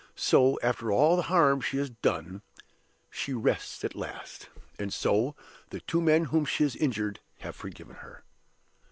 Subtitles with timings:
[0.15, 2.41] So, after all the harm she has done,
[3.11, 5.35] she rests at last; and so
[5.69, 8.23] the two men whom she has injured have forgiven her.